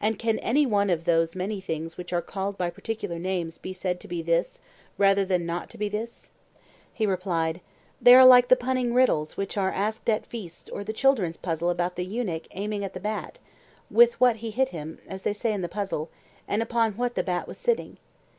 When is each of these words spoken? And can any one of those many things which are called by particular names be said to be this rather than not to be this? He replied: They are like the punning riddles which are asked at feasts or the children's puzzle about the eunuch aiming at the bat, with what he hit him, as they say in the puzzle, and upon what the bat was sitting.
And 0.00 0.18
can 0.18 0.38
any 0.38 0.64
one 0.64 0.88
of 0.88 1.04
those 1.04 1.36
many 1.36 1.60
things 1.60 1.98
which 1.98 2.14
are 2.14 2.22
called 2.22 2.56
by 2.56 2.70
particular 2.70 3.18
names 3.18 3.58
be 3.58 3.74
said 3.74 4.00
to 4.00 4.08
be 4.08 4.22
this 4.22 4.62
rather 4.96 5.22
than 5.22 5.44
not 5.44 5.68
to 5.68 5.76
be 5.76 5.86
this? 5.86 6.30
He 6.94 7.04
replied: 7.06 7.60
They 8.00 8.14
are 8.14 8.24
like 8.24 8.48
the 8.48 8.56
punning 8.56 8.94
riddles 8.94 9.36
which 9.36 9.58
are 9.58 9.70
asked 9.70 10.08
at 10.08 10.24
feasts 10.24 10.70
or 10.70 10.82
the 10.82 10.94
children's 10.94 11.36
puzzle 11.36 11.68
about 11.68 11.96
the 11.96 12.06
eunuch 12.06 12.46
aiming 12.52 12.84
at 12.86 12.94
the 12.94 13.00
bat, 13.00 13.38
with 13.90 14.18
what 14.18 14.36
he 14.36 14.50
hit 14.50 14.70
him, 14.70 14.98
as 15.06 15.24
they 15.24 15.34
say 15.34 15.52
in 15.52 15.60
the 15.60 15.68
puzzle, 15.68 16.08
and 16.48 16.62
upon 16.62 16.92
what 16.94 17.14
the 17.14 17.22
bat 17.22 17.46
was 17.46 17.58
sitting. 17.58 17.98